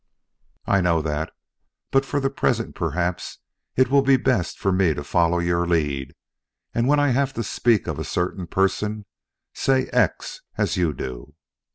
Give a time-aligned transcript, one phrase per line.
[0.65, 1.31] "I know that;
[1.91, 3.37] but for the present perhaps
[3.75, 6.15] it will be best for me to follow your lead,
[6.73, 9.05] and when I have to speak of a certain person,
[9.53, 11.35] say X as you do.